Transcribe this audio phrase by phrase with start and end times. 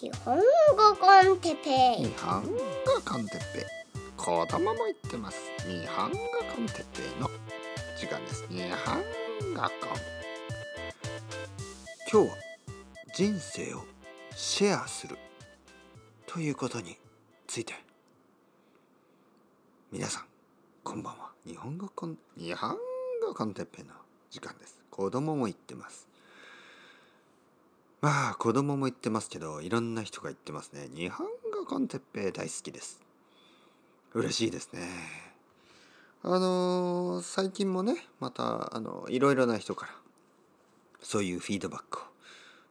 [0.00, 0.42] 日本語
[1.00, 2.04] con Teppei。
[2.04, 2.50] 日本語
[3.04, 3.62] con Teppei。
[4.16, 5.38] 子供も言ってます。
[5.66, 6.18] 日本語
[6.54, 7.28] con Teppei の
[7.98, 8.46] 時間です。
[8.48, 9.02] 日本
[9.54, 9.70] 語 con。
[12.12, 12.36] 今日は
[13.12, 13.82] 人生を
[14.36, 15.18] シェアする
[16.28, 16.96] ということに
[17.48, 17.74] ついて。
[19.90, 20.26] 皆さん
[20.84, 21.32] こんばんは。
[21.44, 22.16] 日本語 con。
[22.36, 22.76] 日本
[23.26, 23.94] 語 con Teppei の
[24.30, 24.78] 時間です。
[24.92, 26.06] 子供も言ってます。
[28.00, 30.88] まあ子供も言ってますけどいろんな人が言ってますね。
[30.94, 33.00] 日本語コンテッペ大好きです。
[34.14, 34.88] 嬉しいですね。
[36.22, 39.92] あのー最近もねまたあのいろいろな人から
[41.00, 42.02] そういうフィードバックを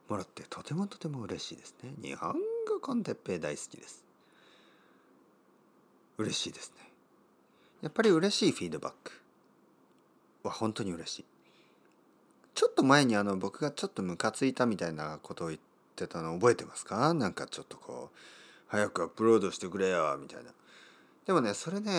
[0.10, 1.92] もらってとてもとても嬉しいですね。
[2.02, 2.34] 日本
[2.68, 4.06] 語コンテッペ大好きです。
[6.18, 6.90] 嬉しいですね。
[7.82, 9.12] やっぱり嬉しいフィードバック
[10.44, 11.26] は本当に嬉しい。
[12.58, 15.60] ちょっと前にあの僕がちょっとムカついたみたいなことを言っ
[15.96, 17.14] てたの覚えてますか？
[17.14, 18.18] なんかちょっとこう
[18.66, 20.50] 早くアップロードしてくれよみたいな。
[21.28, 21.92] でもねそれね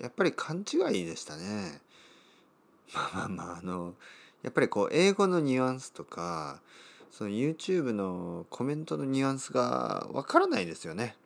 [0.00, 1.80] やっぱり勘違いでしたね。
[2.94, 3.94] まあまあまああの
[4.44, 6.60] やっぱりこう英語のニュアンスとか
[7.10, 11.16] その YouTube のコメントのニュアンスがわからないですよね。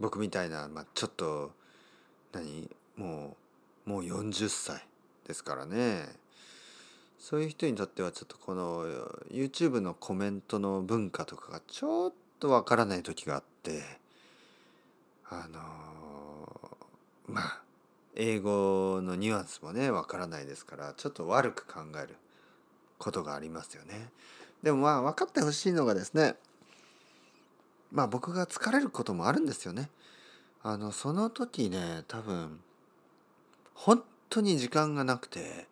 [0.00, 1.52] 僕みたいな、まあ、ちょっと
[2.32, 2.68] 何？
[2.96, 3.36] も
[3.86, 4.84] うもう40歳
[5.28, 6.18] ですからね。
[7.20, 8.86] そういう人にとってはちょっとこの
[9.30, 13.82] YouTube のコメントの文化とかがちょっとわからない時があって
[15.28, 15.60] あの
[17.28, 17.60] まあ
[18.16, 22.16] 英語のニュアンスもねわからないですからちょっと悪く考える
[22.96, 24.10] ことがありますよね。
[24.62, 26.36] でもまあ分かってほしいのがですね
[27.92, 29.90] まあ僕が疲れることもあるんですよね。
[30.62, 32.60] あのその時ね多分
[33.74, 35.68] 本当に時間がなくて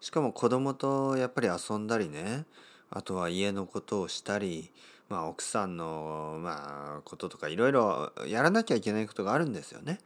[0.00, 2.44] しかも子供とやっぱり遊んだりね
[2.90, 4.70] あとは家のことをしたり、
[5.08, 9.98] まあ、奥さんの、まあ、こととかいろいろやらなきゃいけないことがあるんですよね。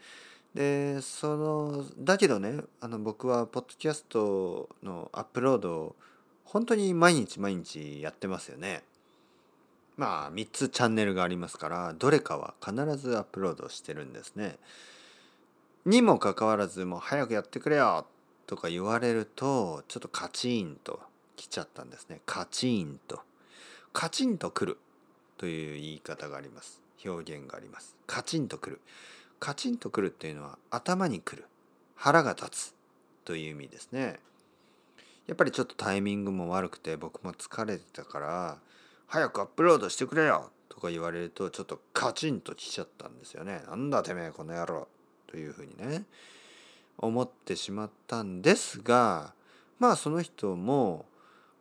[0.55, 5.97] でそのだけどねあの僕はポッドキャストのアップロードを
[6.44, 8.84] 本当に毎日毎日やってますよね。
[9.97, 14.59] まあ3つチャンネルがありますからどれかは必ずアップロードしてるんですね。
[15.87, 18.06] にもかかわらずもう早くやってくれよ
[18.47, 21.00] とか言われるとちょっとカチンと
[21.37, 22.21] 来ちゃったんですね。
[22.27, 23.21] カチンと。
[23.93, 24.78] カチンとくる
[25.38, 26.81] という言い方があります。
[27.04, 27.97] 表現があります。
[28.06, 28.81] カチンとくる。
[29.41, 31.44] カチンとくるっていうのは頭にくる。
[31.94, 32.75] 腹が立つ
[33.25, 34.19] という意味ですね。
[35.27, 38.59] やっぱりちょっとタイミングも悪くて僕も疲れてたから
[39.06, 43.62] 早くアップロードしてくれよとか言われるとちょっとカチンときちゃったんですよね。
[43.66, 44.88] なんだてめえこの野郎
[45.27, 46.04] というふうにね
[46.99, 49.34] 思ってしまったんですが
[49.78, 51.06] まあその人も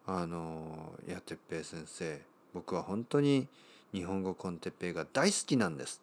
[0.06, 2.22] あの「いやてっぺい先生
[2.54, 3.48] 僕は本当に
[3.94, 6.02] 日本語コンテッペイが大好きなんです」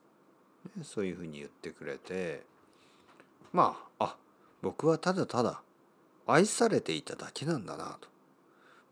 [0.77, 2.45] ねそういうふうに言ってくれて
[3.53, 4.17] まああ
[4.63, 5.63] 僕はただただ
[6.27, 8.11] 愛されていただけなんだなと。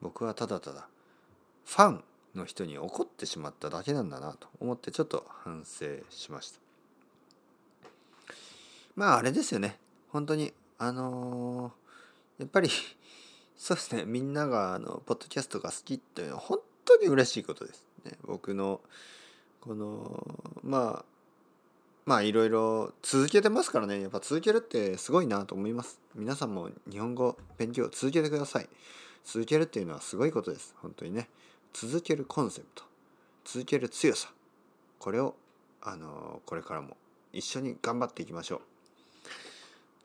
[0.00, 0.87] 僕はただただ
[1.65, 2.04] ファン
[2.34, 6.60] の人に怒ってしまっただけなんだなと思ってちょっと反省しました。
[8.94, 9.78] まああれですよね。
[10.10, 11.88] 本当にあのー
[12.38, 12.70] やっぱり
[13.56, 18.80] そうですねみんながあのポッドキャストが好きっていうのは本当に嬉しいことです、ね、僕の
[19.60, 20.24] この
[20.62, 21.18] まあ
[22.06, 24.00] まあいろいろ続けてますからね。
[24.00, 26.00] やっぱ続けるってすごいなと思います。
[26.14, 28.68] 皆さんも日本語勉強続けてください。
[29.24, 30.74] 続けるっていうのはすごいことです。
[30.78, 31.28] 本当にね。
[31.74, 32.84] 続けるコンセプト。
[33.44, 34.32] 続ける強さ。
[34.98, 35.34] これを
[35.82, 36.97] あのこれからも
[37.34, 38.60] 一緒に頑張っていきましょう。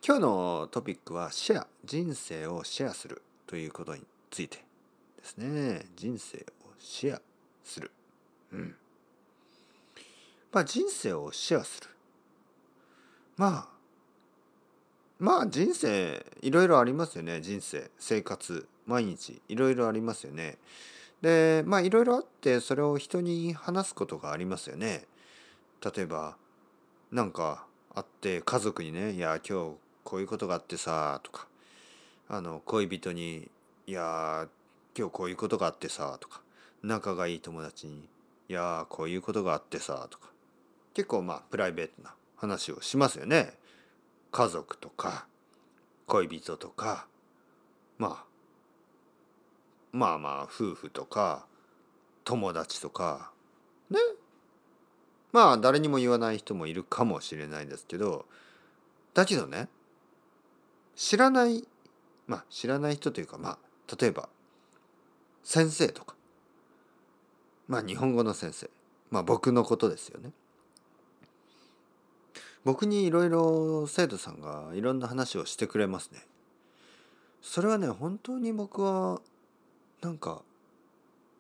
[0.05, 5.85] 今日のトピックはシェア人生をシェアするということについてですね。
[5.95, 6.43] 人生を
[6.77, 7.21] シェア
[7.63, 7.89] する。
[8.51, 8.75] うん。
[10.51, 11.87] まあ人生をシェアする。
[13.37, 13.67] まあ
[15.19, 17.39] まあ人生いろいろありますよね。
[17.39, 20.57] 人生生活毎日いろいろありますよね。
[21.21, 25.05] でまあいろいろあってそれを人に話すことがありますよね。
[25.81, 26.35] 例えば
[27.09, 31.47] なんかあって家族にね「いや今日こういうことがあってさ」とか。
[32.29, 33.51] あの恋人に
[33.85, 34.47] 「いや
[34.97, 36.41] 今日こういうことがあってさ」とか。
[36.81, 38.09] 仲がいい友達に
[38.49, 40.29] 「いやこういうことがあってさ」とか。
[40.93, 43.57] 結構まあプライベートな話をしますよね。
[44.31, 45.27] 家族とか
[46.07, 47.07] 恋人とか。
[47.97, 48.25] まあ。
[49.91, 51.45] まあまあ夫婦とか
[52.23, 53.31] 友達とか。
[53.89, 53.99] ね。
[55.33, 58.25] まあ誰にも言わない人もいるかもしれないんですけど
[59.13, 59.67] だけどね
[60.95, 61.67] 知らない
[62.27, 63.57] まあ知らない人というかまあ
[63.99, 64.29] 例えば
[65.43, 66.15] 先生とか
[67.67, 68.69] まあ日本語の先生
[69.11, 70.31] まあ僕のことですよね。
[72.65, 76.25] 僕にいろいろ生徒さんがいろんな話をしてくれますね。
[77.41, 79.19] それはね本当に僕は
[80.01, 80.41] なんか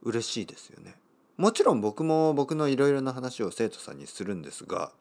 [0.01, 0.95] 嬉しいですよね。
[1.37, 4.91] もちろん僕も僕のいろいろな話を生徒さんにするんですが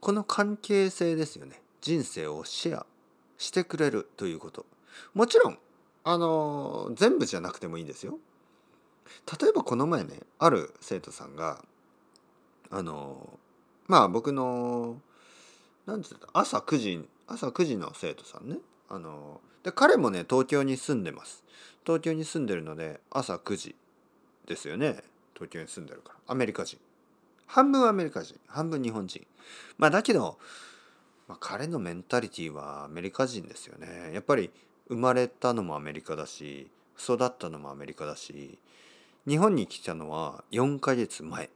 [0.00, 2.86] この関係性ですよね人生をシェア
[3.40, 4.66] してくれるということ。
[5.14, 5.58] もちろん
[6.04, 8.18] あの全部じゃなくてもいいんですよ。
[9.40, 11.64] 例えばこの前ねある生徒さんが
[12.70, 13.38] あの
[13.88, 15.00] まあ僕の
[15.86, 18.58] 何て言った朝9時朝9時の生徒さんね。
[18.90, 21.42] あので彼もね東京に住んでます。
[21.86, 23.74] 東京に住んでるので朝9時
[24.46, 25.02] ですよね。
[25.34, 26.18] 東京に住んでるから。
[26.26, 26.78] アメリカ人。
[27.46, 28.38] 半分アメリカ人。
[28.46, 29.26] 半分日本人。
[29.78, 30.38] まあだけど、
[31.30, 34.10] まあ、彼のメンタリティはアメリカ人ですよね。
[34.12, 34.50] やっぱり
[34.88, 36.66] 生まれたのもアメリカだし
[36.98, 38.58] 育ったのもアメリカだし
[39.28, 41.48] 日本に来たのは4ヶ月前。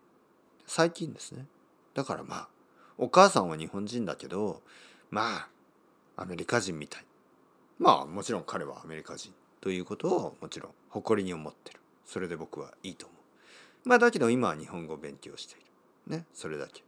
[0.65, 1.47] 最近ですね。
[1.93, 2.49] だからまあ
[2.99, 4.62] お母さんは日本人だけど
[5.11, 5.49] まあ
[6.19, 7.05] アメリカ人みたい。
[7.81, 9.32] まあもちろん彼はアメリカ人。
[9.61, 11.81] ということをもちろん誇りに思ってる。
[12.06, 13.15] それで僕はいいと思
[13.85, 13.88] う。
[13.88, 15.56] まあだけど今は日本語を勉強してい
[16.12, 16.19] る。
[16.19, 16.27] ね。
[16.32, 16.85] それだけ。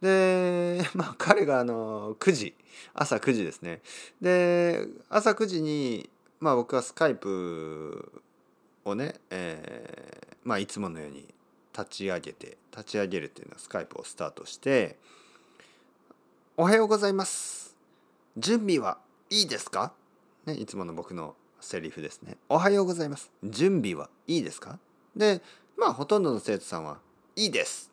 [0.00, 2.54] でまあ彼があの9時
[2.94, 3.80] 朝9時ですね
[4.20, 6.08] で朝9時に
[6.40, 8.22] まあ僕はスカイプ
[8.84, 11.26] をね、えー、まあいつものように
[11.76, 14.98] 立ち上げて立ち上げるっていうのはスカイプをスタートして
[16.56, 17.76] 「おはようございます
[18.36, 18.98] 準備は
[19.30, 19.92] いいですか?」
[20.46, 24.78] ねいつもの僕のセリフですね「おはようございます準備はいいですか?」
[25.16, 25.42] で
[25.76, 27.00] まあほとんどの生徒さんは
[27.34, 27.90] 「いいです」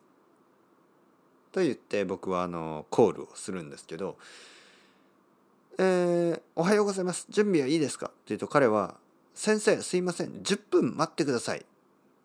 [1.54, 4.18] と言って僕はあのコールをするんですけど
[5.78, 7.26] 「えー、おはようございます。
[7.30, 8.96] 準備はいいですか?」って言うと彼は
[9.34, 10.32] 先生すいません。
[10.42, 11.64] 10分待ってください。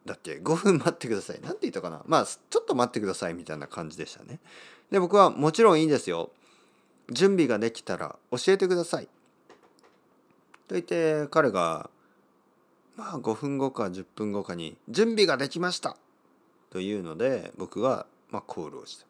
[0.03, 1.39] だっけ5分待ってください。
[1.43, 2.03] 何て言ったかな？
[2.07, 3.35] まあちょっと待ってください。
[3.35, 4.39] みたいな感じでしたね。
[4.89, 6.31] で僕はもちろんいいですよ。
[7.11, 9.05] 準備ができたら教えてください。
[10.67, 11.91] と言って彼が
[12.95, 15.97] まあ5分後か10分後かに準備ができました。
[16.71, 19.08] というので僕はまあコールをした。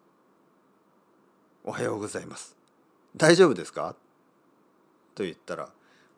[1.64, 2.56] おはようございます。
[3.16, 3.94] 大丈夫ですか？
[5.14, 5.68] と言ったら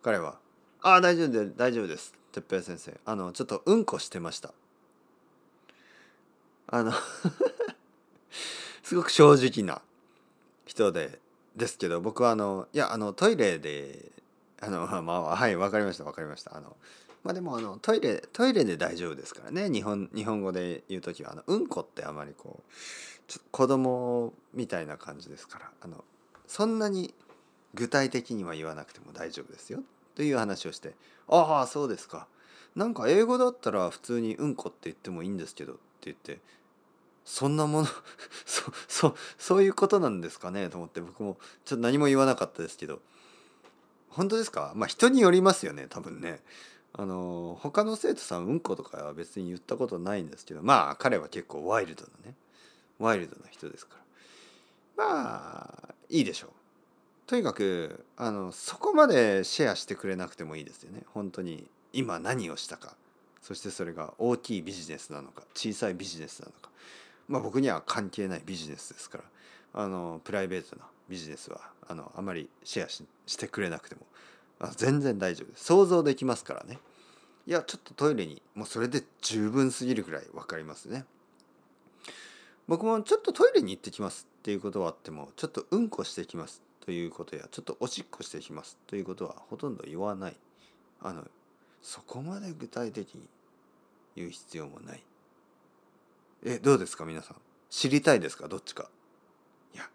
[0.02, 0.36] 彼は
[0.82, 2.14] ああ大丈夫で大丈夫です。
[2.32, 4.52] 哲平先生あのちょっとうんこしてました。
[6.68, 6.92] あの
[8.82, 9.82] すごく正直な
[10.64, 11.18] 人で
[11.56, 14.12] ですけど僕はあのいやあのトイレで
[14.60, 16.56] あのまあはい分かりました分かりました。
[16.56, 16.76] あの
[17.24, 19.68] まあでもあのトイレトイレで大丈夫ですからね。
[19.70, 22.72] 日本日本語で言う時はあのうんこってあまりこう
[23.26, 26.04] ちょ子供みたいな感じですからあの
[26.46, 27.14] そんなに
[27.74, 29.80] 具体的には言わなくても大丈夫ですよ
[30.14, 30.94] という話をして
[31.28, 32.26] 「ああそうですか。
[32.74, 36.40] なんか英語だったら普通にうんこって言ってもいいんですけど」って言って
[37.24, 37.88] そんなもの
[38.44, 43.00] そそそういうことなんですかねと思って僕もちょっと何も言わなかったですけど
[44.08, 44.72] 本当ですか？
[44.74, 46.42] まあ人によりますよね多分ね。
[46.94, 52.34] あの他の生徒さんうんことかは別に言ったことないんですけどまあ彼は結構ワイルドなね。
[52.98, 53.96] ワイルドな人ですか
[54.96, 55.04] ら。
[55.06, 56.50] まあいいでしょう。
[57.26, 61.02] とにかくあのそこまでシェアしてくれなくてもいいですよね。
[61.14, 62.94] 本当に今何をしたか。
[63.40, 66.70] そしてそれが大きいビジネスなのか小さいビジネスなのか。
[67.28, 69.24] まあ僕には関係ないビジネスですから。
[69.74, 74.02] あのプライベートなビジネスはあのあまりシェアしてくれなくても
[74.60, 75.64] あ全然大丈夫です。
[75.64, 76.78] 想像できますからね。
[77.46, 81.04] いやちょっとトイレにもうそれで十分すぎるぐらい分かりますね。
[82.68, 90.36] 僕もちょっとトイレに行ってきますっていうことはあってもちょっとうんこしてきますということやちょっとおしっこしてきますということはほとんど言わない。
[91.00, 91.24] あの
[91.82, 93.28] そこまで具体的に
[94.14, 95.02] 言う必要もない。
[96.44, 97.36] えどうですか皆さん？
[97.70, 98.88] 知りたいですかどっちか？
[99.74, 99.88] いや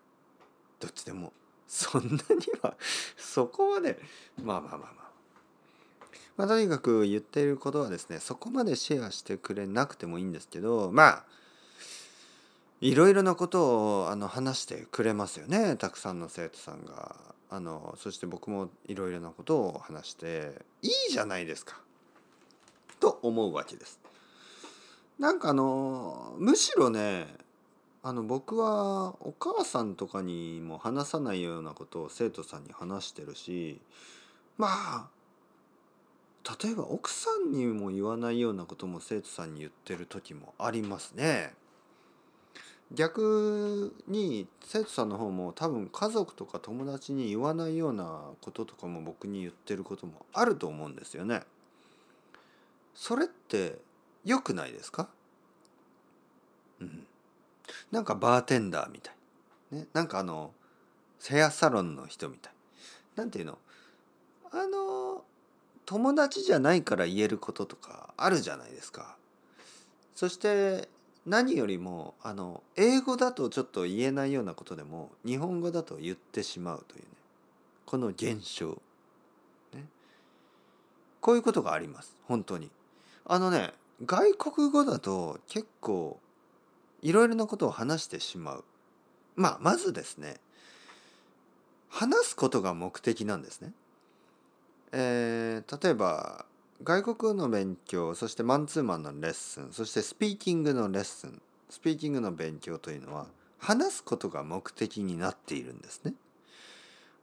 [0.80, 1.32] どっちでも
[1.68, 2.18] そんなに
[2.62, 2.76] は
[3.18, 4.00] そこまで
[4.42, 5.12] まあまあまあまあ。
[6.38, 11.26] まあとにかく言っていることはですねそこまでシェアしてくれなくてもいいんですけどまあ
[12.80, 17.16] いろいろなことをあの話してくれますよねたくさんの生徒さんが
[17.50, 21.80] あのそして僕もいろいろなことを話していいじゃないですか
[23.00, 24.00] と思うわけです。
[25.20, 27.28] なんかあのむしろね
[28.04, 33.82] あの僕はお母さんとかにも話さないようなことを生徒さんに話してるし
[34.58, 35.08] まあ
[36.64, 41.54] 例えば奥さんにも言わないようなことも生徒さんに言ってる時もありますね。
[42.94, 51.42] 逆に生徒さんの方も多分家族とか友達に言わないようなこととかも僕に言ってることもあると思うんですよね。
[52.96, 53.78] それって
[54.24, 55.10] 良くないですか？
[56.80, 57.06] うん、
[57.92, 60.52] なんかバーテンダーみたい、ね、なんかあの
[61.24, 62.54] ヘアサロンの人みたい。
[63.16, 63.58] なんていうの？
[64.52, 65.24] あの
[65.86, 69.18] 友達じゃないから言えることとかあるじゃないですか。
[70.16, 70.88] そして
[71.28, 77.08] 何よりもあの英語だとちょっと言えないようなことでも日本語だと言ってしまうというね
[77.86, 78.82] この現象、
[79.74, 79.84] ね、
[81.20, 82.16] こういうことがあります。
[82.24, 82.72] 本当に。
[83.26, 83.74] あのね
[84.06, 86.18] 外国語だと結構
[87.02, 88.64] いろいろなことを話してしまう。
[89.36, 90.38] まあまずですね
[91.90, 93.74] 話すことが目的なんですね。
[94.94, 96.46] えー、例えば
[96.84, 106.14] 外国の勉強そしてマンツーマンのレッスンそしてスピーキングのレッスンスピーキングの勉強というのは話すことが目的になっているんですね。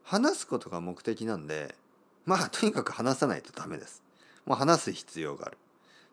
[0.02, 1.74] 話すことが目的なんで
[2.26, 4.02] まあとにかく話さないとダメです。
[4.44, 5.58] もう話す必要がある。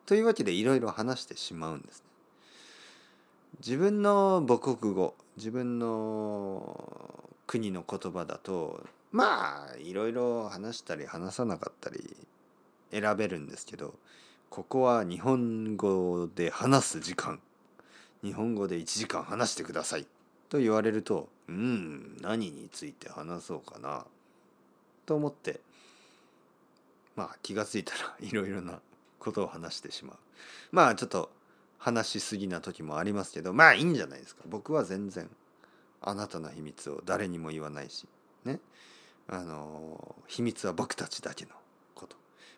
[0.05, 2.05] というわけでいろいろ話してしまうんです、ね。
[3.59, 12.15] 自分の母国語自分の国の言葉だとまあいろいろ話したり話さなかったり
[12.91, 13.95] 選べるんですけど
[14.51, 17.39] ここは日本語で話す時間。
[18.21, 20.05] 日本語で1時間話してください。
[20.49, 24.05] と言われるとうん何について話そうかな。
[25.05, 25.61] と思って
[27.15, 28.81] まあ気が付いたら いろいろな
[29.19, 30.17] ことを話してしまう。
[30.73, 31.31] まあちょっと
[31.77, 34.43] 話しすぎな時もありますけどまあいいんじゃないですか。
[34.47, 35.29] 僕は全然
[36.01, 38.05] あなたの秘密を誰にも言わないし
[38.43, 38.59] ね。
[39.29, 41.51] あの秘密は僕たちだけの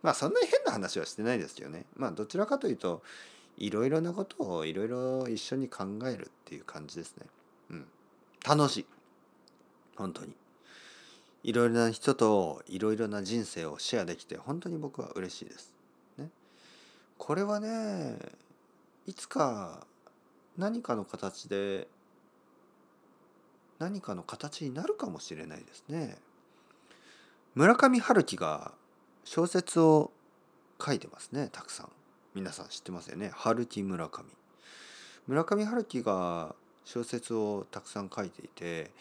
[0.03, 1.86] まあそんなに変な話はしてないですけどね。
[1.95, 3.01] まあどちらかというと
[3.57, 7.25] いろいろなことをいろいろ一緒に考えるっていう感じですね。
[7.72, 7.88] うん。
[8.45, 8.86] 楽しい。
[9.95, 10.36] 本当に。
[11.43, 15.74] いろいろな人といろいろな人生をシェアできて本当に僕は嬉しいです。
[16.17, 16.29] ね、
[17.17, 18.17] これはね
[19.05, 19.86] いつか
[20.57, 21.88] 何かの形で
[23.79, 26.17] 何かの形になるかもしれないですね。
[27.55, 28.72] 村上春樹が
[29.24, 30.12] 小説を
[30.84, 31.89] 書いてますねたくさん。
[32.36, 34.25] 皆さん知ってますよね春樹村上。
[35.27, 38.92] 村上春樹が小説をたくさん書いていて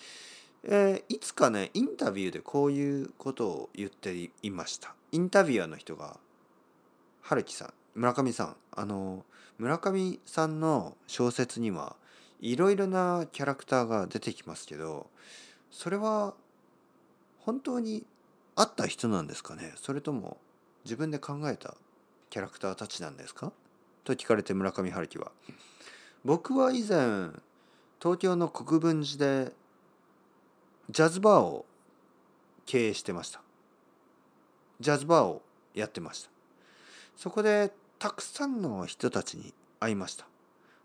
[0.64, 6.19] えー、いつかねインタビューでこういうことを言っていましたインタビュアーの人が
[7.21, 9.25] 春樹さん村上さんあの
[9.59, 11.97] 村上さんの小説には
[12.41, 15.09] いろいろなキャラクターが出てきますけど
[15.71, 16.35] それは
[17.41, 18.05] 本当に
[18.54, 19.73] あった人なんですかね？
[19.76, 20.37] それとも
[20.85, 21.75] 自分で考えた
[22.30, 23.52] キャラクターたちなんですか？
[24.04, 25.32] と聞かれて村上春樹は。
[26.25, 27.30] 僕は以前
[28.00, 29.52] 東京の国分寺で
[30.90, 31.64] ジャズバーを
[32.66, 33.40] 経営してました。
[34.80, 35.42] ジャズバーを
[35.75, 36.30] やってました。
[37.16, 40.26] そこでたくさんの人たちに会いました。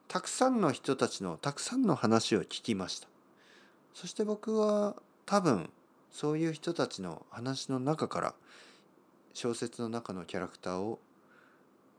[0.08, 3.08] たくさんの人たちのたくさんの話を聞きました。
[3.94, 4.96] そして僕は
[5.26, 5.70] 多分
[6.12, 8.34] そういう人たちの話の中から
[9.34, 11.00] 小説の中のキャラクターを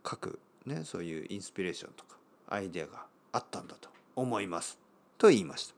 [0.09, 2.17] 書くねそういうインスピレーションとか
[2.49, 4.79] アイデアがあったんだと思います。
[5.19, 5.75] と言いました。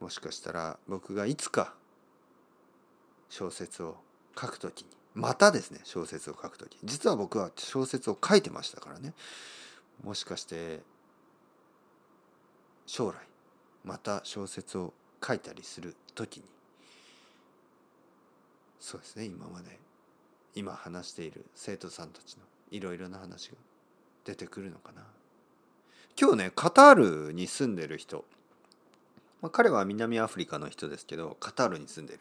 [0.00, 1.74] もしかしたら僕がいつか
[3.28, 3.96] 小説を
[4.40, 9.12] 書くときにまたですね小説を書くとき実は僕は小説を書いてましたからね。
[10.02, 10.80] もしかして
[12.86, 13.16] 将来
[13.84, 14.92] また小説を
[15.24, 16.44] 書いたりするときに
[18.80, 19.78] そうですね今まで。
[20.54, 23.56] 今話している生徒さんたちのいろいろな話が
[24.24, 25.02] 出てくるのかな。
[26.20, 28.24] 今日ねカタールに住んでる人。
[29.40, 32.20] まあ、彼は南アフリカの人ですけどカタールに住んでる。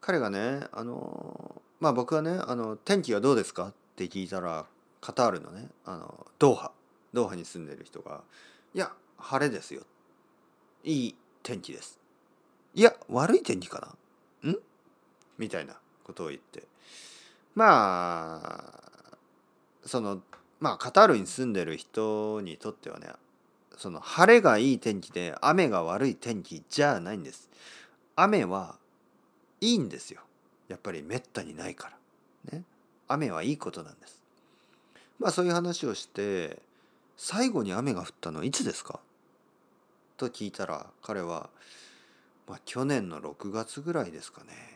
[0.00, 4.66] 彼がねあのまあ僕はねあの天気はどうですかって聞いたら
[5.00, 6.72] カタールのねあのドーハ。
[7.12, 8.22] ドーハに住んでる人が
[8.74, 9.82] 「いや晴れですよ。
[10.84, 11.98] いい天気です」
[12.74, 13.96] いや悪い天気か
[14.44, 14.50] な。
[14.50, 14.56] ん？
[15.38, 15.74] みたいな
[16.04, 16.64] ことを言って
[17.54, 19.18] まあ
[19.84, 20.20] その
[20.60, 23.08] まあカタールに住んでる人にとってはね
[23.76, 27.50] その晴れがいい天気で雨が悪い天気じゃないんです。
[28.16, 28.76] 雨は
[29.60, 30.22] いいんですよ。
[30.68, 31.90] やっぱりめったにないか
[32.48, 32.58] ら。
[32.58, 32.64] ね。
[33.06, 34.22] 雨はいいことなんです。
[35.18, 36.58] まあそういう話をして
[37.16, 39.00] 最後に雨が降ったのいつですか？
[40.16, 41.50] と聞いたら彼は、
[42.48, 44.75] まあ、去年の6月ぐらいですかね。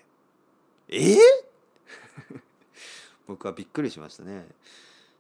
[0.90, 1.14] え？
[1.14, 1.18] ー、
[3.26, 4.46] 僕はびっくりしましたね。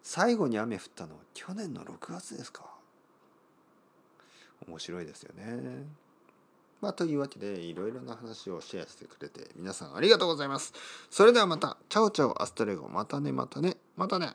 [0.02, 2.64] 最後に雨降ったのは去年の6月ですか
[4.66, 5.86] 面白いですよね。
[6.80, 10.72] まあ、というわけでいろいろな話をシェアしてくれて皆さんありがとうございます。
[11.10, 11.76] それではまた。
[11.88, 12.88] チャオチャオアストレゴ。
[12.88, 14.34] またねまたねまたね。